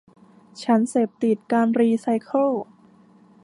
[0.63, 2.49] ฉันเสพติดการรีไซเคิล